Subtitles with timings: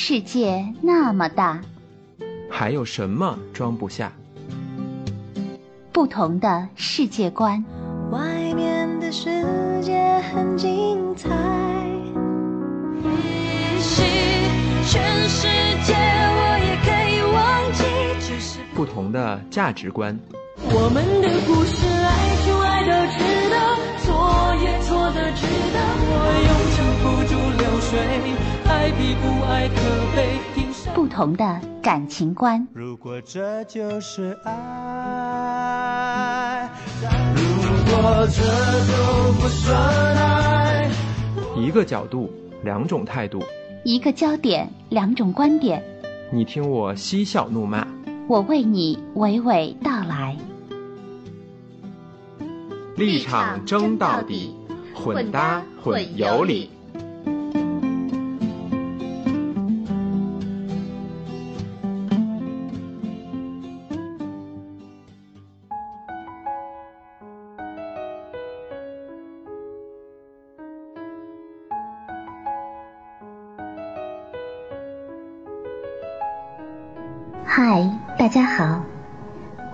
[0.00, 1.60] 世界那么大，
[2.48, 4.12] 还有什么装不下？
[5.92, 7.62] 不同的世界观。
[8.12, 8.20] 外
[8.54, 9.28] 面的世
[9.82, 9.98] 界
[10.32, 11.28] 很精彩。
[14.86, 15.48] 全世
[15.84, 17.36] 界我也可以忘
[17.72, 17.82] 记，
[18.20, 20.16] 只是不同的价值观。
[20.58, 23.18] 我们的故事，爱就爱到值
[23.50, 23.56] 得，
[24.06, 24.06] 错
[24.62, 25.42] 也错的值
[25.74, 25.76] 得。
[26.10, 26.14] 我
[26.46, 27.98] 用撑不住流水，
[28.88, 29.74] 爱比不爱可
[30.16, 30.40] 悲。
[30.94, 32.66] 不同的感情观。
[32.72, 34.50] 如果这就是爱，
[37.34, 37.42] 如
[37.84, 38.42] 果这
[38.86, 39.78] 都不算
[40.16, 40.90] 爱，
[41.54, 42.32] 一个角度，
[42.64, 43.42] 两种态度。
[43.84, 45.84] 一个焦点，两种观点，
[46.32, 47.86] 你听我嬉笑怒骂，
[48.26, 50.34] 我为你娓娓道来。
[52.96, 54.56] 立场争到底，
[54.94, 56.70] 混搭混有理。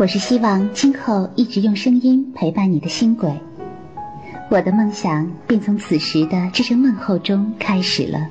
[0.04, 3.32] 我是希望今后一直用声音陪伴你的星轨。
[4.50, 8.28] 我的梦想便从此时的这声问候中开始了。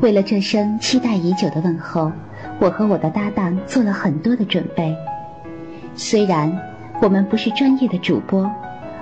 [0.00, 2.10] 为了这声期待已久的问候，
[2.58, 4.96] 我和我的搭档做了很多的准备。
[5.96, 6.50] 虽然
[7.02, 8.50] 我们不是专业的主播，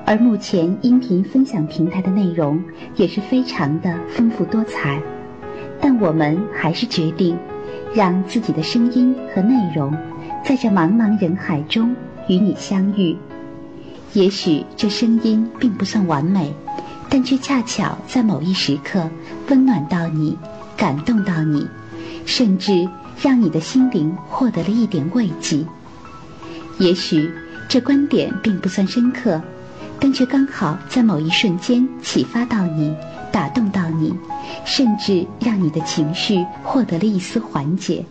[0.04, 2.60] 而目前音频分享平台的内容
[2.96, 5.00] 也是非常的丰富多彩，
[5.80, 7.38] 但我们还是决定。
[7.94, 9.94] 让自己的声音和内容，
[10.44, 11.94] 在这茫茫人海中
[12.28, 13.16] 与你相遇。
[14.12, 16.52] 也许这声音并不算完美，
[17.08, 19.08] 但却恰巧在某一时刻
[19.48, 20.36] 温暖到你，
[20.76, 21.66] 感动到你，
[22.26, 22.88] 甚至
[23.20, 25.64] 让你的心灵获得了一点慰藉。
[26.78, 27.30] 也许
[27.68, 29.40] 这观点并不算深刻，
[29.98, 32.94] 但却刚好在某一瞬间启发到你。
[33.30, 34.12] 打动到你，
[34.66, 38.04] 甚至让你的情绪获得了一丝缓解。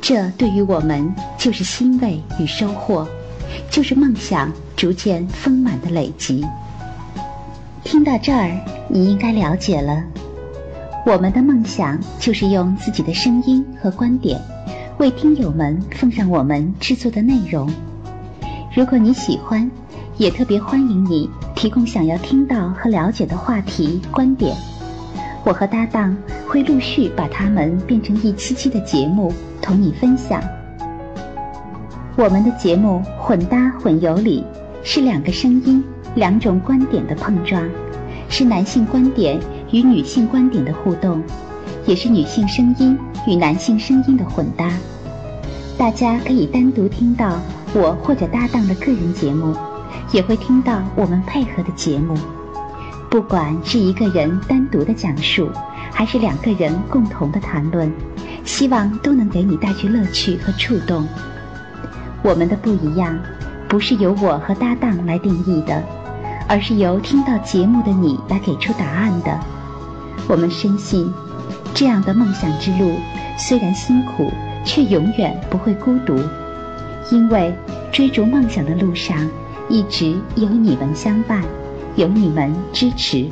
[0.00, 3.06] 这对于我们就是欣慰与收获，
[3.70, 6.44] 就是梦想逐渐丰满的累积。
[7.84, 8.50] 听到这儿，
[8.88, 10.02] 你应该了解了，
[11.06, 14.40] 我们的梦想就是用自己的声音和观点，
[14.98, 17.72] 为听友们奉上我们制作的内容。
[18.74, 19.70] 如果你喜欢，
[20.16, 21.28] 也特别欢迎你。
[21.56, 24.56] 提供想要听到和了解的话题、观点，
[25.44, 30.42] 我和搭档会陆续把它们变成一期期的节目，同你分享。
[32.16, 34.44] 我们的节目混搭混有理，
[34.82, 35.82] 是两个声音、
[36.14, 37.68] 两种观点的碰撞，
[38.28, 39.40] 是男性观点
[39.72, 41.22] 与女性观点的互动，
[41.86, 44.70] 也是女性声音与男性声音的混搭。
[45.78, 47.40] 大家可以单独听到
[47.72, 49.54] 我或者搭档的个人节目。
[50.12, 52.16] 也会听到我们配合的节目，
[53.10, 55.50] 不管是一个人单独的讲述，
[55.92, 57.92] 还是两个人共同的谈论，
[58.44, 61.04] 希望都能给你带去乐趣和触动。
[62.22, 63.18] 我们的不一样，
[63.68, 65.82] 不是由我和搭档来定义的，
[66.48, 69.40] 而是由听到节目的你来给出答案的。
[70.28, 71.12] 我们深信，
[71.74, 72.94] 这样的梦想之路
[73.36, 74.30] 虽然辛苦，
[74.64, 76.16] 却永远不会孤独，
[77.10, 77.52] 因为
[77.90, 79.28] 追逐梦想的路上。
[79.68, 81.44] 一直有你们相伴，
[81.96, 83.28] 有你们支持，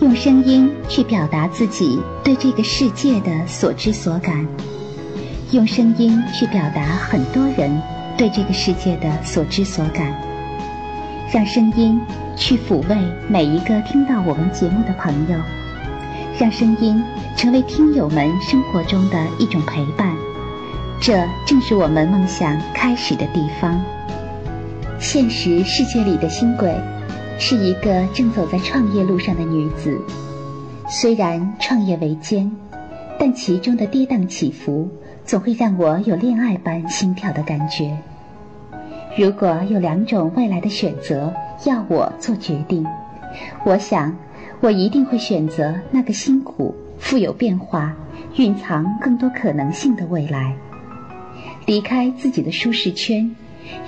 [0.00, 4.46] 用声音去表达自己对这个世界的所知所感，
[5.52, 7.80] 用声音去表达很多人
[8.16, 10.12] 对这个世界的所知所感，
[11.32, 12.00] 让声音
[12.36, 12.96] 去抚慰
[13.28, 15.38] 每一个听到我们节目的朋友。
[16.38, 17.00] 让声音
[17.36, 20.11] 成为听友们生活中的一种陪伴，
[21.02, 23.84] 这正是我们梦想开始的地方。
[25.00, 26.72] 现实世界里的新轨，
[27.40, 30.00] 是一个正走在创业路上的女子。
[30.88, 32.48] 虽然创业维艰，
[33.18, 34.88] 但其中的跌宕起伏，
[35.24, 37.98] 总会让我有恋爱般心跳的感觉。
[39.16, 41.32] 如果有两种未来的选择
[41.64, 42.86] 要我做决定，
[43.64, 44.14] 我想。
[44.60, 47.92] 我一定会选择那个辛苦、富有变化、
[48.36, 50.54] 蕴藏更多可能性的未来。
[51.66, 53.34] 离开自己的舒适圈，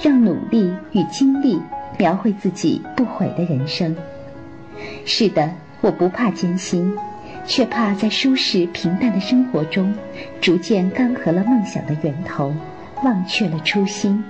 [0.03, 1.61] 让努力与经历
[1.99, 3.95] 描绘自己不悔的人生。
[5.05, 5.51] 是的，
[5.81, 6.97] 我不怕艰辛，
[7.47, 9.95] 却怕在舒适平淡的生活中，
[10.41, 12.55] 逐渐干涸了梦想的源头，
[13.03, 14.23] 忘却了初心。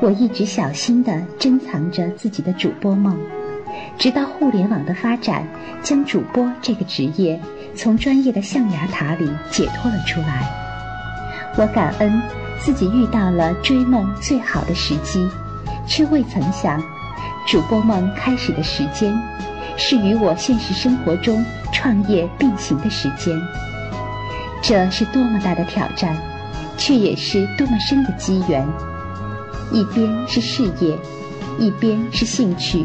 [0.00, 3.18] 我一直小心地珍藏着自己的主播梦。
[3.98, 5.46] 直到互联网的发展，
[5.82, 7.40] 将主播这个职业
[7.74, 10.63] 从专业的象牙塔里解脱了出来。
[11.56, 12.20] 我感恩
[12.58, 15.28] 自己遇到了追梦最好的时机，
[15.86, 16.82] 却未曾想，
[17.46, 19.16] 主播梦开始的时间，
[19.76, 23.40] 是与我现实生活中创业并行的时间。
[24.60, 26.16] 这是多么大的挑战，
[26.76, 28.66] 却也是多么深的机缘。
[29.70, 30.98] 一边是事业，
[31.58, 32.84] 一边是兴趣，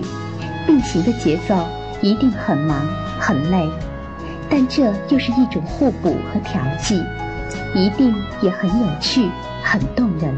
[0.68, 1.68] 并行的节奏
[2.02, 2.86] 一定很忙
[3.20, 3.68] 很累，
[4.50, 7.02] 但这又是一种互补和调剂，
[7.76, 9.30] 一定也很有趣，
[9.64, 10.36] 很动人。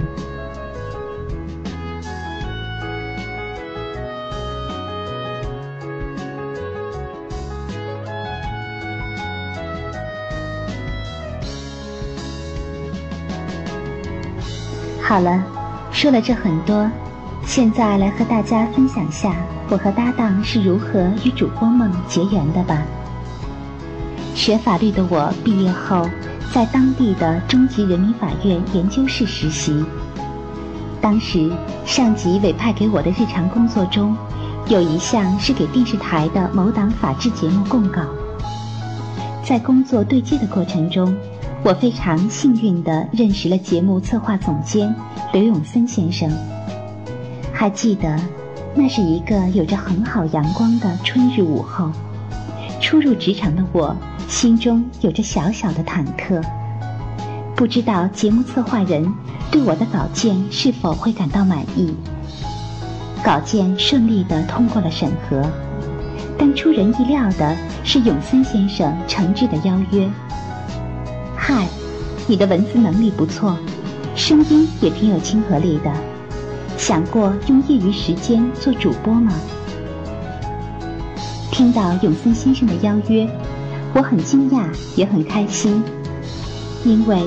[15.02, 15.44] 好了，
[15.92, 16.90] 说了这很多，
[17.46, 19.36] 现在来和大家分享下
[19.70, 22.82] 我和搭档是如何与主播梦结缘的吧。
[24.34, 26.10] 学法律的我毕业后，
[26.54, 29.84] 在当地的中级人民法院研究室实习。
[31.00, 31.50] 当时
[31.86, 34.16] 上级委派给我的日常工作中，
[34.68, 38.02] 有一项是给电视台的某档法制节目供稿。
[39.44, 41.16] 在工作对接的过程中。
[41.64, 44.96] 我非常幸运地认识了节目策划总监
[45.32, 46.28] 刘永森先生。
[47.54, 48.20] 还记得，
[48.74, 51.92] 那是一个有着很好阳光的春日午后。
[52.80, 53.96] 初入职场的我，
[54.32, 56.42] 心中有着小小的忐忑，
[57.54, 59.14] 不知道节目策划人
[59.52, 61.94] 对我的稿件是否会感到满意。
[63.22, 65.46] 稿件顺利的通过了审核，
[66.40, 70.10] 但出人意料的是，永森先生诚挚的邀约。
[71.36, 71.68] 嗨，
[72.26, 73.58] 你的文字能力不错，
[74.16, 75.92] 声音也挺有亲和力的。
[76.78, 79.34] 想过用业余时间做主播吗？
[81.52, 83.28] 听到永森先生的邀约，
[83.94, 84.64] 我很惊讶，
[84.96, 85.84] 也很开心，
[86.84, 87.22] 因为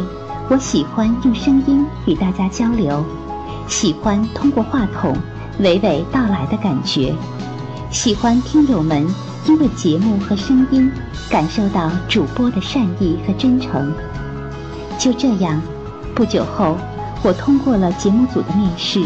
[0.49, 3.05] 我喜欢用声音与大家交流，
[3.67, 5.17] 喜欢通过话筒
[5.61, 7.15] 娓娓道来的感觉，
[7.91, 9.07] 喜欢听友们
[9.47, 10.91] 因为节目和声音。
[11.31, 13.93] 感受到主播的善意和真诚。
[14.99, 15.61] 就这样，
[16.15, 16.77] 不久后，
[17.25, 19.03] 我通过了节目组的面试，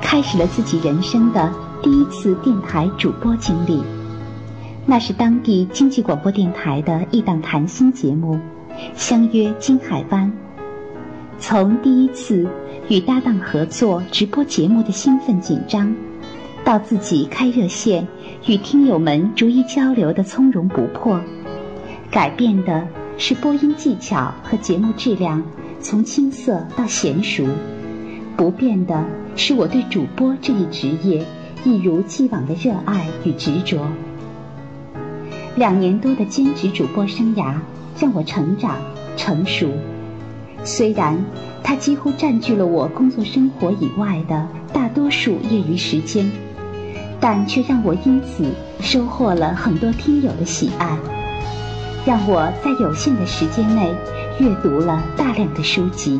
[0.00, 1.52] 开始了自己人生的
[1.82, 3.80] 第一次电台主播经历。
[4.84, 8.38] 那是当地经济广播电台的一档谈心节目，
[8.94, 10.30] 相约金海湾。
[11.38, 12.46] 从第一次
[12.88, 15.94] 与搭档合作直播节目的兴奋紧张，
[16.64, 18.06] 到自己开热线
[18.46, 21.20] 与听友们逐一交流的从容不迫。
[22.10, 22.86] 改变的
[23.16, 25.42] 是播音技巧和节目质量，
[25.80, 27.46] 从青涩到娴熟；
[28.36, 29.04] 不变的
[29.36, 31.24] 是我对主播这一职业
[31.64, 33.78] 一如既往的热爱与执着。
[35.54, 37.54] 两年多的兼职主播生涯
[38.00, 38.76] 让我成长
[39.18, 39.70] 成熟，
[40.64, 41.22] 虽然
[41.62, 46.30] 它几乎占据了我工作生活以外的大多数业余时间，
[47.20, 48.50] 但却让我因此
[48.80, 50.96] 收获了很多听友的喜爱。
[52.06, 53.94] 让我在有限的时间内
[54.40, 56.18] 阅读了大量的书籍，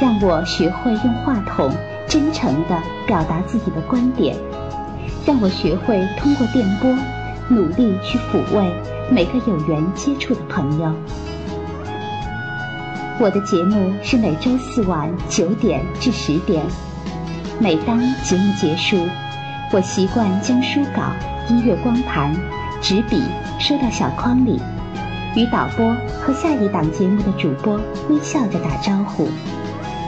[0.00, 1.70] 让我学会用话筒
[2.06, 4.36] 真诚地表达自己的观点，
[5.26, 6.96] 让我学会通过电波
[7.50, 8.72] 努力去抚慰
[9.10, 10.94] 每个有缘接触的朋友。
[13.18, 16.64] 我的节目是每周四晚九点至十点，
[17.58, 18.96] 每当节目结束，
[19.72, 21.02] 我习惯将书稿、
[21.48, 22.34] 音乐光盘。
[22.80, 23.22] 纸笔
[23.58, 24.58] 收到小筐里，
[25.36, 27.78] 与导播和下一档节目的主播
[28.08, 29.28] 微笑着打招呼，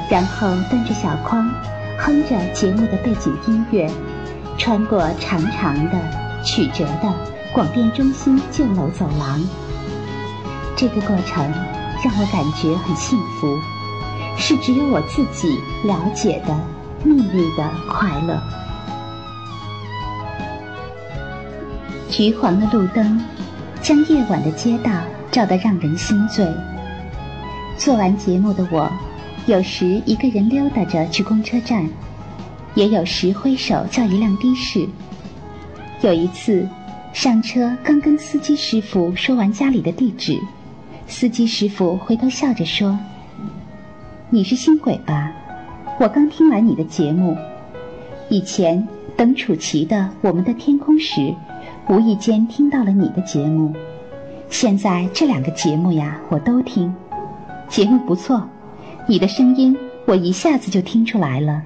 [0.09, 1.51] 然后端着小筐，
[1.99, 3.91] 哼着节目的背景音乐，
[4.57, 5.99] 穿过长长的、
[6.43, 9.41] 曲折的广电中心旧楼走廊。
[10.75, 11.45] 这个过程
[12.03, 13.59] 让我感觉很幸福，
[14.39, 16.59] 是只有我自己了解的
[17.05, 18.43] 秘密的快乐。
[22.09, 23.23] 橘黄的路灯，
[23.83, 24.91] 将夜晚的街道
[25.31, 26.47] 照得让人心醉。
[27.77, 28.91] 做完节目的我，
[29.45, 31.87] 有时一个人溜达着去公车站，
[32.75, 34.89] 也有时挥手叫一辆的士。
[36.01, 36.67] 有一次，
[37.13, 40.39] 上车刚跟司机师傅说完家里的地址，
[41.07, 42.99] 司机师傅回头笑着说
[44.31, 45.33] ：“你是新鬼吧？
[46.01, 47.37] 我刚听完你的节目，
[48.29, 51.35] 以前等楚奇的《我们的天空》时。”
[51.89, 53.75] 无意间听到了你的节目，
[54.49, 56.95] 现在这两个节目呀，我都听，
[57.69, 58.49] 节目不错，
[59.09, 59.77] 你的声音
[60.07, 61.63] 我一下子就听出来了。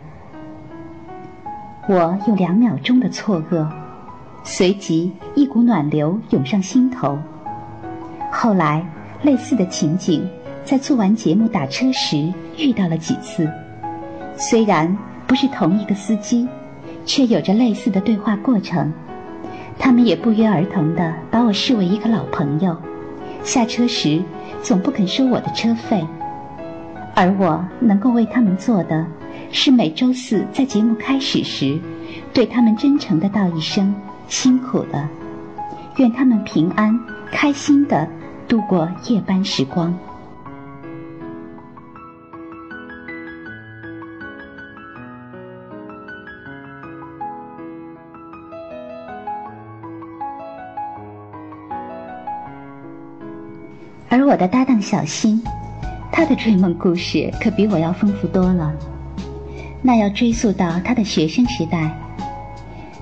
[1.87, 3.69] 我有两秒钟的错愕，
[4.49, 7.19] 随即一股暖流涌上心头。
[8.33, 8.87] 后来，
[9.23, 10.25] 类似的情景
[10.65, 13.51] 在做完节目打车时遇到了几次，
[14.37, 16.47] 虽然不是同一个司机，
[17.05, 18.93] 却有着类似的对话过程。
[19.81, 22.77] 他们也不约而同地把我视为一个老朋友，
[23.43, 24.23] 下车时
[24.63, 26.07] 总不肯收我的车费，
[27.17, 29.05] 而我能够为他们做的，
[29.51, 31.81] 是每周四在节目开始时，
[32.33, 33.93] 对他们真诚地道一声。
[34.29, 35.09] 辛苦了，
[35.97, 36.99] 愿他们平安、
[37.31, 38.09] 开心的
[38.49, 39.97] 度过夜班时光。
[54.09, 55.43] 而我的搭档小新，
[56.11, 58.73] 他的追梦故事可比我要丰富多了。
[59.83, 62.06] 那要追溯到他的学生时代。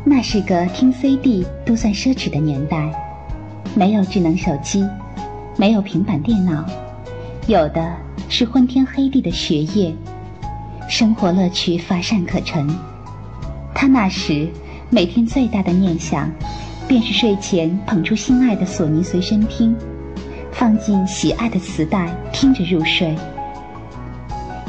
[0.06, 2.92] 那是个听 CD 都算奢侈的年代，
[3.74, 4.86] 没有智能手机，
[5.56, 6.62] 没有平板电脑，
[7.46, 7.96] 有的
[8.28, 9.94] 是昏天黑地的学业，
[10.90, 12.68] 生活乐趣乏善可陈。
[13.74, 14.46] 他那时
[14.90, 16.30] 每天最大的念想，
[16.86, 19.74] 便是睡前捧出心爱的索尼随身听，
[20.52, 23.16] 放进喜爱的磁带，听着入睡。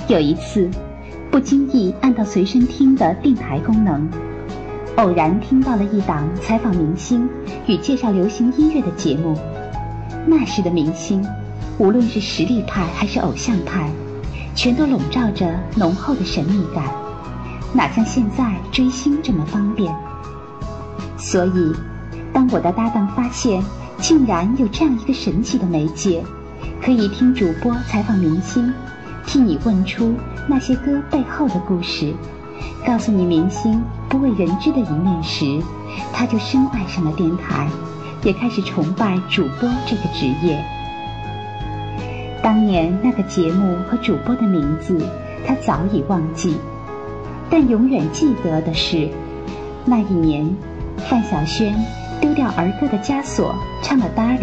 [0.08, 0.70] 有一次，
[1.30, 4.10] 不经意按到随身听的定台功能。
[4.98, 7.30] 偶然听到了一档采访明星
[7.68, 9.38] 与介绍流行音乐的节目，
[10.26, 11.22] 那时的明星，
[11.78, 13.90] 无论是实力派还是偶像派，
[14.56, 16.86] 全都笼罩着浓厚的神秘感，
[17.74, 19.94] 哪像现在追星这么方便？
[21.18, 21.74] 所以，
[22.32, 23.62] 当我的搭档发现
[23.98, 26.24] 竟然有这样一个神奇的媒介，
[26.82, 28.74] 可以听主播采访明星，
[29.28, 30.16] 替你问出
[30.48, 32.14] 那些歌背后的故事。
[32.86, 35.62] 告诉你明星不为人知的一面时，
[36.14, 37.68] 他就深爱上了电台，
[38.24, 40.64] 也开始崇拜主播这个职业。
[42.44, 45.00] 当年那个节目和主播的名字，
[45.48, 46.58] 他早已忘记，
[47.50, 49.10] 但永远记得的是，
[49.84, 50.56] 那一年，
[51.10, 51.74] 范晓萱
[52.22, 54.38] 丢掉儿歌的枷锁，唱了《Darling》，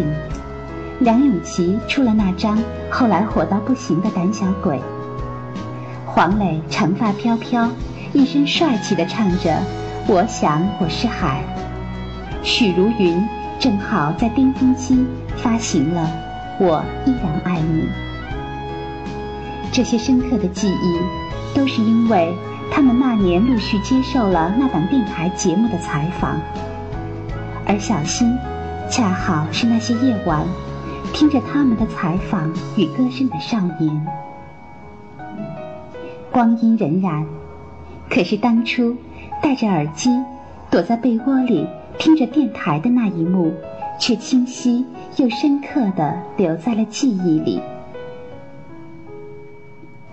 [0.98, 2.58] 梁咏琪出了那张
[2.90, 4.76] 后来火到不行的《胆小鬼》，
[6.04, 7.68] 黄磊长发飘飘。
[8.14, 9.50] 一身帅气的唱着
[10.06, 11.42] 《我想我是海》，
[12.46, 13.26] 许茹芸
[13.58, 15.06] 正好在巅峰期
[15.38, 16.06] 发行了
[16.62, 17.82] 《我依然爱你》。
[19.72, 22.34] 这些深刻的记忆，都是因为
[22.70, 26.38] 他们那年陆续接受了那档电台节目的采访，
[27.66, 28.36] 而小新，
[28.90, 30.44] 恰好是那些夜晚
[31.14, 34.06] 听着他们的采访与歌声的少年。
[36.30, 37.24] 光阴荏苒。
[38.12, 38.94] 可是当初
[39.42, 40.10] 戴着耳机
[40.70, 41.66] 躲在被窝里
[41.98, 43.54] 听着电台的那一幕，
[43.98, 44.84] 却清晰
[45.16, 47.58] 又深刻的留在了记忆里。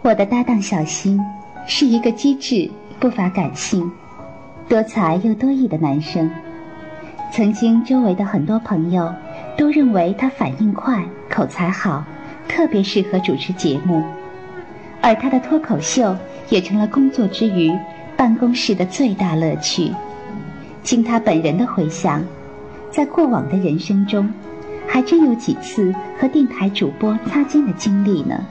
[0.02, 1.20] 我的搭档小新
[1.68, 3.92] 是一个机智、不乏感性、
[4.70, 6.32] 多才又多艺的男生。
[7.34, 9.14] 曾经周围的很多朋友
[9.58, 12.06] 都认为他反应快、口才好，
[12.48, 14.02] 特别适合主持节目，
[15.02, 16.16] 而他的脱口秀。
[16.50, 17.72] 也成了工作之余
[18.18, 19.94] 办公室的最大乐趣。
[20.82, 22.24] 经他本人的回想，
[22.90, 24.28] 在过往的人生中，
[24.88, 28.44] 还真有几次和电台主播擦肩的经历呢。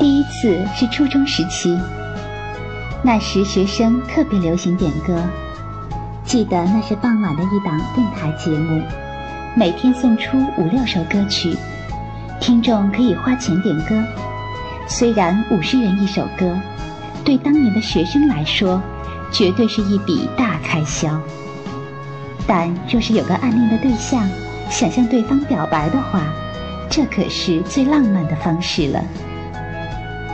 [0.00, 1.78] 第一次是初中时期，
[3.04, 5.22] 那时学生特别流行点歌，
[6.24, 8.82] 记得那是傍晚的一档电台节目，
[9.54, 11.56] 每天送出五六首歌曲，
[12.42, 13.94] 听众可以花钱点歌。
[14.88, 16.58] 虽然五十元一首歌，
[17.24, 18.82] 对当年的学生来说，
[19.30, 21.16] 绝对是一笔大开销。
[22.44, 24.28] 但若是有个暗恋的对象，
[24.68, 26.24] 想向对方表白的话，
[26.90, 29.04] 这可是最浪漫的方式了。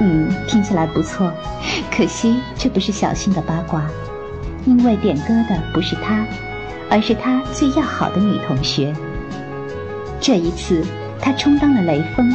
[0.00, 1.30] 嗯，听起来不错，
[1.94, 3.84] 可惜这不是小新的八卦，
[4.64, 6.24] 因为点歌的不是他，
[6.88, 8.94] 而是他最要好的女同学。
[10.18, 10.82] 这一次，
[11.20, 12.34] 他充当了雷锋。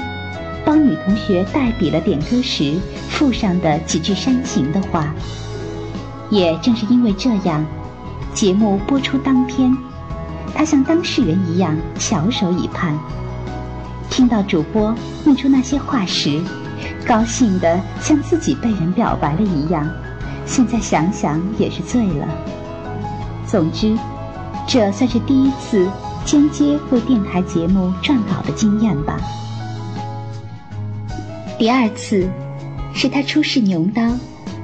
[0.66, 2.76] 帮女同学代笔了点歌时
[3.10, 5.14] 附上的几句煽情的话。
[6.30, 7.66] 也正是因为这样，
[8.34, 9.76] 节目播出当天，
[10.56, 12.98] 他像当事人一样翘首以盼。
[14.10, 16.42] 听到主播念出那些话时，
[17.06, 19.88] 高兴的像自己被人表白了一样。
[20.46, 22.28] 现在想想也是醉了。
[23.46, 23.98] 总之，
[24.66, 25.90] 这算是第一次
[26.26, 29.20] 间接为电台节目撰稿的经验吧。
[31.58, 32.30] 第二次，
[32.94, 34.02] 是他出示牛刀，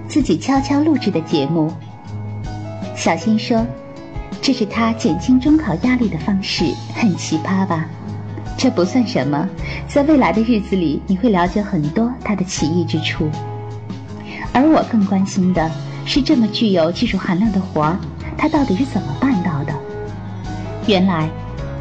[0.08, 1.72] 自己悄悄录制的节目。
[2.96, 3.66] 小新说
[4.42, 7.86] ：“这是他减轻中考压力的方式，很奇葩吧？
[8.58, 9.48] 这不算什么，
[9.88, 13.30] 在未来的日子里，你会了解很多他的奇异之处。
[14.52, 15.70] 而我更关心的
[16.06, 17.98] 是，这么具有技术含量的活儿，
[18.38, 19.74] 他到底是怎么办到的？
[20.88, 21.30] 原来，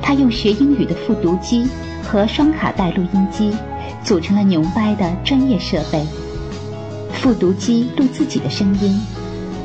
[0.08, 1.68] 他用学英语的复读机
[2.02, 3.54] 和双卡带录音机，
[4.02, 6.02] 组成了牛掰的专业设备。
[7.12, 8.98] 复读机录自己的声音。”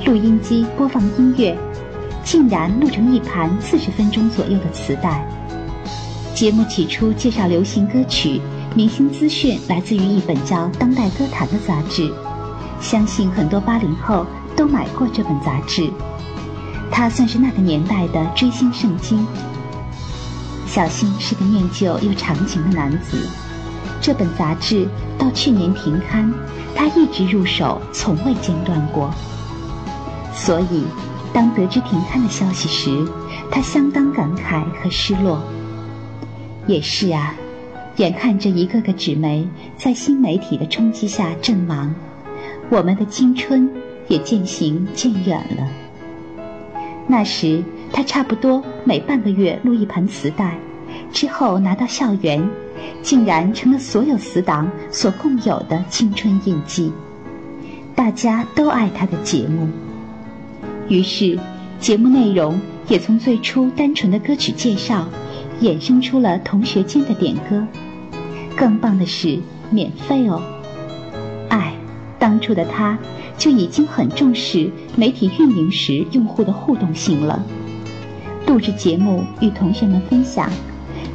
[0.06, 1.58] 录音机播放音乐，
[2.26, 5.26] 竟然录成一盘四十分钟左右的磁带。
[6.36, 8.42] 节目起初介绍流行歌曲，
[8.76, 12.12] 明星资讯来自于一本叫《当代歌坛》的杂志，
[12.82, 14.26] 相信很多八零后
[14.58, 15.90] 都买过这本杂志。
[16.92, 19.26] 它算是那个年代的追星圣经。
[20.74, 23.30] 小新是个念旧又长情的男子，
[24.02, 24.88] 这本杂志
[25.20, 26.34] 到去年停刊，
[26.76, 29.14] 他一直入手，从未间断过。
[30.34, 30.84] 所以，
[31.32, 33.08] 当得知停刊的消息时，
[33.52, 35.44] 他相当感慨和失落。
[36.66, 37.36] 也是啊，
[37.98, 41.94] 眼看着一个个纸媒在新媒体的冲击下阵亡，
[42.72, 43.70] 我们的青春
[44.08, 45.68] 也渐行渐远了。
[47.06, 47.64] 那时，
[47.94, 50.58] 他差不多每半个月录一盘磁带，
[51.12, 52.44] 之后拿到校园，
[53.04, 56.92] 竟然成了所有死党所共有的青春印记。
[57.96, 59.70] 大家都爱他的节目。
[60.90, 61.38] 于是，
[61.80, 65.08] 节目内容也从最初单纯的歌曲介绍，
[65.62, 67.66] 衍生出了同学间的点歌。
[68.56, 70.42] 更棒的是，免费哦！
[71.50, 71.76] 哎，
[72.18, 72.98] 当初的他
[73.38, 77.44] 就已经很重视媒体运营时用户的互动性了。
[78.54, 80.48] 录制节目与同学们分享，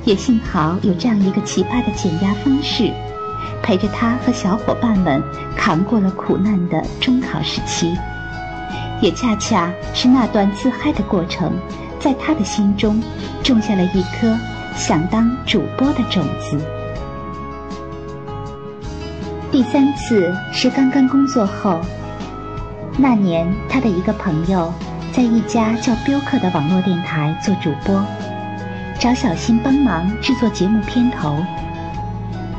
[0.05, 2.93] 也幸好有这样一个奇葩的减压方式，
[3.63, 5.23] 陪着他和小伙伴们
[5.57, 7.97] 扛过了苦难的中考时期。
[9.01, 11.53] 也恰恰是那段自嗨的过程，
[12.01, 13.01] 在他的心中
[13.45, 14.37] 种下了一颗
[14.75, 16.59] 想当主播的种子。
[19.53, 21.79] 第三次是刚刚工作后，
[22.97, 24.75] 那年他的一个朋友
[25.13, 28.05] 在一家叫标客的网络电台做主播，
[29.01, 31.37] 找小新帮忙制作节目片头，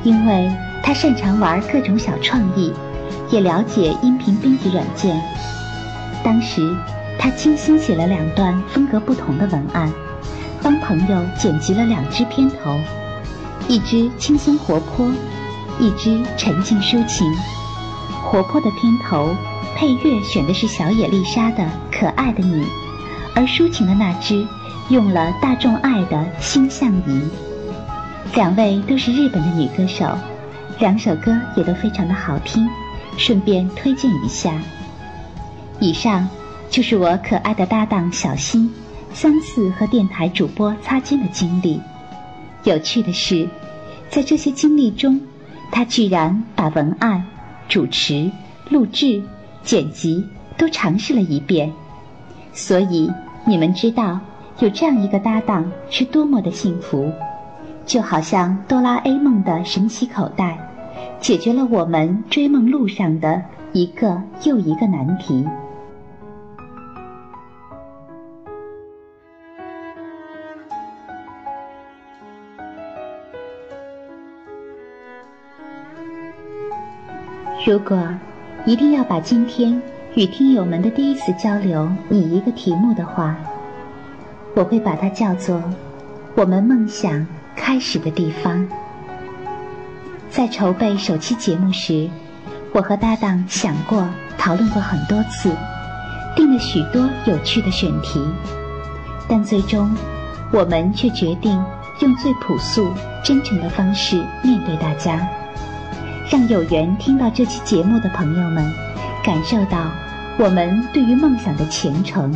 [0.03, 0.51] 因为
[0.83, 2.73] 他擅长玩各种小创意，
[3.29, 5.21] 也了解音频编辑软件。
[6.23, 6.75] 当时，
[7.17, 9.89] 他精心写了两段风格不同的文案，
[10.62, 12.77] 帮朋友剪辑了两支片头，
[13.67, 15.09] 一支轻松活泼，
[15.79, 17.25] 一支沉静抒情。
[18.25, 19.33] 活泼的片头
[19.79, 22.63] 配乐选的是小野丽莎的《可爱的你》，
[23.33, 24.45] 而抒情的那支
[24.89, 27.21] 用了大众爱的《心相宜》。
[28.35, 30.05] 两位都是日本的女歌手，
[30.79, 32.67] 两首歌也都非常的好听，
[33.17, 34.61] 顺便推荐一下。
[35.79, 36.27] 以上
[36.69, 38.69] 就是我可爱的搭档小新
[39.13, 41.79] 三次和电台主播擦肩的经历。
[42.65, 43.47] 有趣的是，
[44.09, 45.21] 在这些经历中，
[45.71, 47.25] 他居然把文案、
[47.69, 48.29] 主持、
[48.69, 49.23] 录制、
[49.63, 51.71] 剪辑都尝试了一遍。
[52.51, 53.11] 所以
[53.45, 54.19] 你们知道，
[54.59, 57.11] 有这样一个搭档是多么的幸福，
[57.85, 60.57] 就好像哆啦 A 梦的神奇口袋，
[61.19, 63.41] 解决了我们追梦路上的
[63.71, 65.47] 一个又一个难题。
[77.67, 78.01] 如果
[78.69, 79.82] 一定要把今天
[80.13, 83.36] 与听友们的第一次交流拟一个题目的话，
[84.55, 85.60] 我会把它叫做
[86.38, 88.63] “我们梦想开始的地方”。
[90.29, 92.08] 在筹备首期节目时，
[92.71, 95.51] 我和搭档想过、讨论过很多次，
[96.36, 98.23] 定了许多有趣的选题，
[99.27, 99.89] 但最终
[100.53, 101.60] 我们却决定
[102.01, 105.27] 用最朴素、真诚的方式面对大家。
[106.29, 108.71] 让有缘听到这期节目的朋友们，
[109.23, 109.89] 感受到
[110.37, 112.31] 我们对于梦想的虔诚，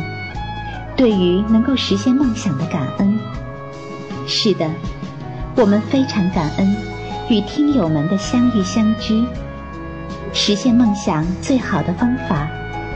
[0.96, 3.16] 对于能够实现梦想的感恩。
[4.26, 4.68] 是的，
[5.54, 6.76] 我们非常感恩
[7.28, 9.24] 与听友们的相遇相知。
[10.32, 12.48] 实现梦想最好的方法，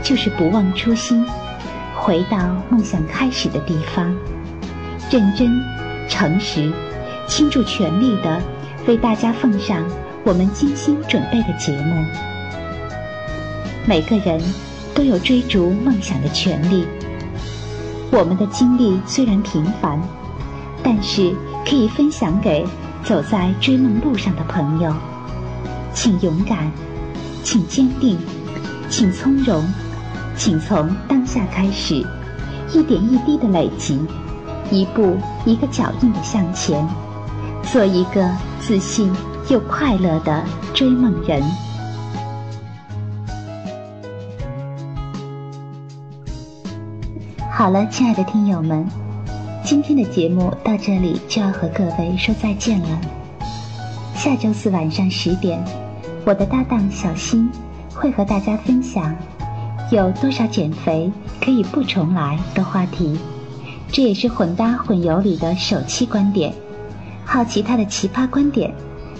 [0.03, 1.25] 就是不忘初心，
[1.95, 2.37] 回到
[2.69, 4.13] 梦想开始的地方，
[5.09, 5.49] 认真、
[6.09, 6.69] 诚实、
[7.25, 8.41] 倾注全力的
[8.85, 9.81] 为大家奉上。
[10.25, 12.05] 我们精心准备的节目，
[13.87, 14.39] 每个人
[14.93, 16.85] 都有追逐梦想的权利。
[18.11, 19.99] 我们的经历虽然平凡，
[20.83, 21.33] 但是
[21.65, 22.65] 可以分享给
[23.03, 24.93] 走在追梦路上的朋友。
[25.93, 26.69] 请勇敢，
[27.43, 28.17] 请坚定，
[28.89, 29.65] 请从容，
[30.35, 32.05] 请从当下开始，
[32.73, 33.99] 一点一滴的累积，
[34.69, 36.85] 一步一个脚印的向前，
[37.63, 38.29] 做一个
[38.59, 39.11] 自信
[39.49, 40.43] 又快乐的
[40.75, 41.41] 追梦人。
[47.51, 48.87] 好了，亲爱的听友们，
[49.63, 53.01] 今天的节目到这里就要和各位说再见了。
[54.13, 55.59] 下周四晚上十点，
[56.25, 57.49] 我的搭档小新
[57.91, 59.15] 会和大家分享
[59.91, 63.19] 有多少减肥可以不重来的话题，
[63.91, 66.53] 这也是混搭混游里的首期观点。
[67.25, 68.73] 好奇他的奇葩观点，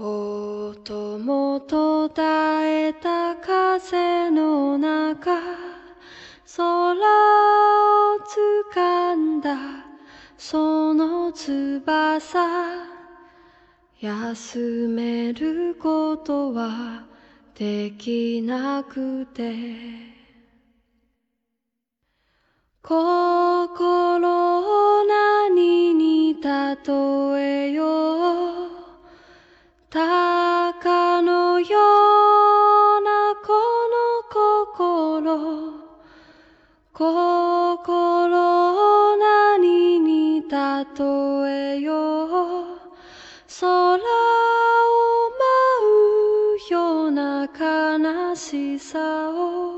[0.00, 5.32] 音も途絶えた風の中
[6.56, 6.98] 空を
[8.70, 9.56] 掴んだ
[10.36, 12.38] その翼。
[14.00, 17.04] 休めることは
[17.56, 19.52] できなくて。
[22.82, 28.57] 心を何に例えよう。
[29.90, 31.70] たかのよう
[33.00, 33.54] なこ
[33.88, 33.96] の
[34.76, 35.80] 心。
[36.92, 40.48] 心を何に例
[41.76, 42.26] えよう。
[43.60, 43.98] 空を
[45.16, 45.18] 舞
[46.56, 49.77] うような悲しさを。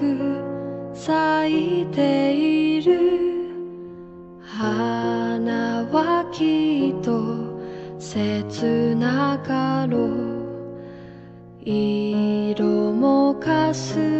[0.00, 2.98] く咲いている
[4.40, 7.20] 花はきっと
[7.98, 10.40] 切なかろう。
[11.62, 14.19] 色もかす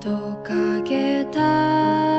[0.00, 0.08] ト
[0.42, 2.09] カゲだ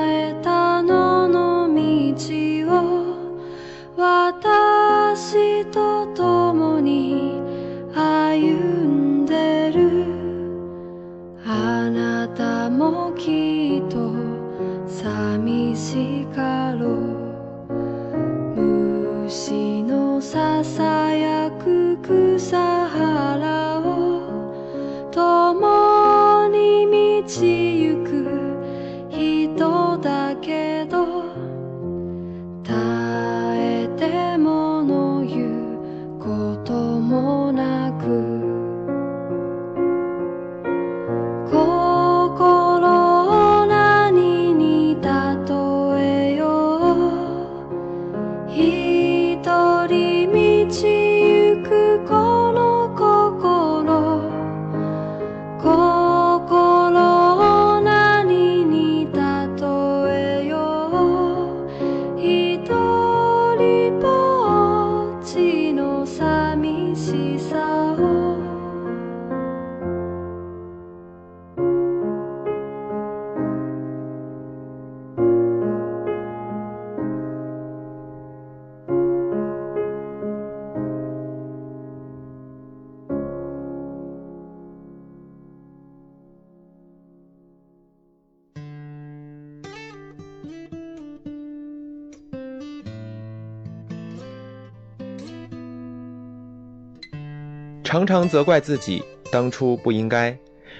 [97.91, 100.33] 常常责怪自己当初不应该，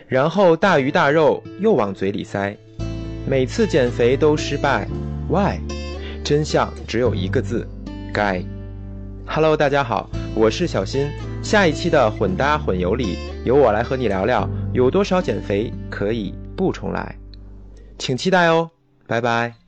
[0.08, 2.56] 然后大鱼大肉又往嘴里塞，
[3.28, 4.88] 每次减肥都失败
[5.28, 5.60] ，Why？
[6.24, 7.67] 真相只有一个字，
[8.13, 8.41] 该。
[9.28, 11.10] Hello，大家好，我是小新。
[11.43, 17.17] 下一期的混搭混游里，由我来和你聊聊有多少减肥可以不重来，
[18.00, 18.71] 请期待哦，
[19.06, 19.61] 拜拜。